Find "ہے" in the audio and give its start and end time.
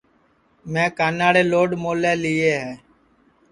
2.61-2.71